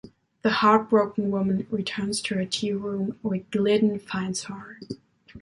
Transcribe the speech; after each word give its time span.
The 0.41 0.49
heartbroken 0.49 1.29
woman 1.29 1.67
returns 1.69 2.21
to 2.23 2.33
her 2.33 2.45
tea 2.45 2.71
room, 2.73 3.19
where 3.21 3.41
Glidden 3.51 3.99
finds 3.99 4.45
her. 4.45 4.79